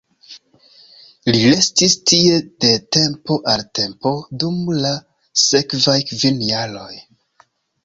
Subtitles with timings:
[1.33, 4.97] Li restis tie de tempo al tempo dum la
[5.45, 6.91] sekvaj kvin jaroj.